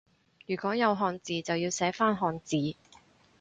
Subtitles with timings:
[0.47, 2.75] 如果有漢字就要寫返漢字